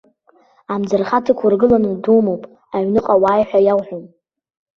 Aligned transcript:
Амӡырха 0.73 1.17
дықәыргыланы 1.25 1.91
думоуп, 2.03 2.43
аҩныҟа 2.75 3.15
уааи 3.21 3.43
ҳәа 3.47 3.59
иауҳәом! 3.65 4.05